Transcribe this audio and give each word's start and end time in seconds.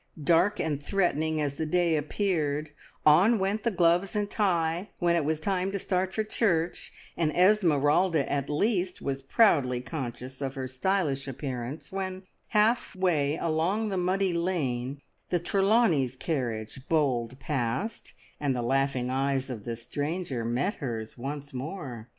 Dark 0.23 0.59
and 0.59 0.83
threatening 0.83 1.39
as 1.39 1.57
the 1.57 1.65
day 1.67 1.95
appeared, 1.95 2.71
on 3.05 3.37
went 3.37 3.61
gloves 3.77 4.15
and 4.15 4.27
tie, 4.31 4.89
when 4.97 5.15
it 5.15 5.23
was 5.23 5.39
time 5.39 5.71
to 5.73 5.77
start 5.77 6.11
for 6.11 6.23
church, 6.23 6.91
and 7.15 7.31
Esmeralda 7.37 8.27
at 8.27 8.49
least 8.49 8.99
was 9.03 9.21
proudly 9.21 9.79
conscious 9.79 10.41
of 10.41 10.55
her 10.55 10.67
stylish 10.67 11.27
appearance, 11.27 11.91
when 11.91 12.23
half 12.47 12.95
way 12.95 13.37
along 13.37 13.89
the 13.89 13.95
muddy 13.95 14.33
lane 14.33 14.99
the 15.29 15.39
Trelawneys' 15.39 16.15
carriage 16.17 16.79
bowled 16.89 17.37
past, 17.39 18.13
and 18.39 18.55
the 18.55 18.63
laughing 18.63 19.11
eyes 19.11 19.51
of 19.51 19.65
the 19.65 19.75
stranger 19.75 20.43
met 20.43 20.73
hers 20.77 21.15
once 21.15 21.53
more. 21.53 22.09